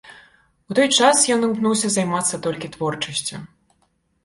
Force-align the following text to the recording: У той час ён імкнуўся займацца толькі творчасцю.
У 0.71 0.77
той 0.79 0.89
час 0.99 1.25
ён 1.35 1.45
імкнуўся 1.49 1.93
займацца 1.97 2.41
толькі 2.49 2.73
творчасцю. 2.79 3.35